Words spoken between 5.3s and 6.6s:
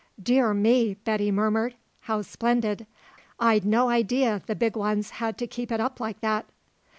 to keep it up like that."